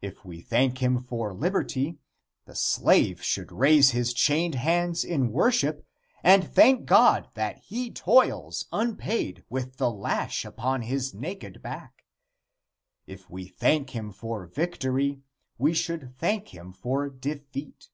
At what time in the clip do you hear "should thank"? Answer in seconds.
15.74-16.54